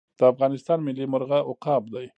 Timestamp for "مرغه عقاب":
1.13-1.83